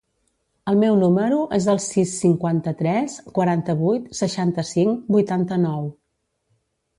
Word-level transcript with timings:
El 0.69 0.77
meu 0.83 0.95
número 1.01 1.35
es 1.57 1.67
el 1.73 1.81
sis, 1.83 2.13
cinquanta-tres, 2.21 3.19
quaranta-vuit, 3.35 4.09
seixanta-cinc, 4.21 5.05
vuitanta-nou. 5.19 5.87